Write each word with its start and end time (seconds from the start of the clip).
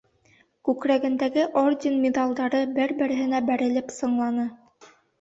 Күкрәгендәге 0.69 1.43
орден-миҙалдары 1.61 2.65
бер-береһенә 2.81 3.45
бәрелеп 3.55 3.99
сыңланы. 4.01 4.53